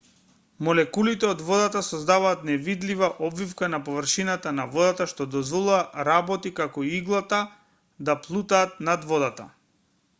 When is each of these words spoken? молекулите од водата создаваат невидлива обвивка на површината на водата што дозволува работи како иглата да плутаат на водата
молекулите 0.67 1.27
од 1.31 1.41
водата 1.49 1.81
создаваат 1.87 2.45
невидлива 2.47 3.09
обвивка 3.27 3.69
на 3.75 3.79
површината 3.89 4.53
на 4.61 4.65
водата 4.77 5.07
што 5.11 5.27
дозволува 5.35 5.77
работи 6.09 6.53
како 6.61 6.85
иглата 7.01 7.43
да 8.09 8.17
плутаат 8.25 8.81
на 8.89 8.97
водата 9.13 9.47